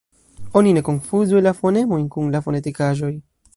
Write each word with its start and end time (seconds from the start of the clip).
Oni 0.61 0.73
ne 0.77 0.81
konfuzu 0.87 1.43
la 1.47 1.53
fonemojn 1.59 2.09
kun 2.17 2.35
la 2.37 2.43
fonetikaĵoj. 2.49 3.15